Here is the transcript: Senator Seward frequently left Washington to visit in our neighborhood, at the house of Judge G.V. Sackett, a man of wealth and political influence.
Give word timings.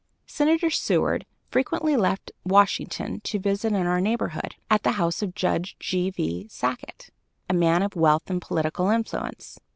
Senator 0.25 0.71
Seward 0.71 1.27
frequently 1.51 1.95
left 1.95 2.31
Washington 2.43 3.19
to 3.21 3.37
visit 3.37 3.71
in 3.73 3.85
our 3.85 4.01
neighborhood, 4.01 4.55
at 4.67 4.81
the 4.81 4.93
house 4.93 5.21
of 5.21 5.35
Judge 5.35 5.75
G.V. 5.79 6.47
Sackett, 6.49 7.11
a 7.47 7.53
man 7.53 7.83
of 7.83 7.95
wealth 7.95 8.27
and 8.27 8.41
political 8.41 8.89
influence. 8.89 9.59